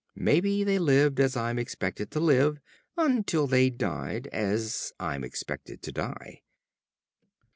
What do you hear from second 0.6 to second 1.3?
they lived